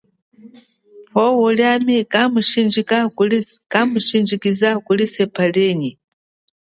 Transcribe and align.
Pwo 1.13 1.47
liami 1.57 1.97
kamushindjikiza 3.71 4.69
kuli 4.87 5.05
sepa 5.13 5.43
lienyi. 5.53 5.91